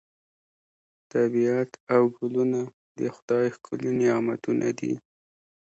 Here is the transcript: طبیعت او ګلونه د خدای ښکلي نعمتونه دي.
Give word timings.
طبیعت 1.11 1.69
او 1.93 2.01
ګلونه 2.17 2.61
د 2.97 2.99
خدای 3.15 3.45
ښکلي 3.55 3.91
نعمتونه 3.99 4.67
دي. 4.79 4.93